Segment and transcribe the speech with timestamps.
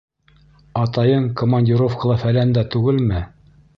[0.83, 3.25] Атайың коман-дировкала-фәләндә түгелме?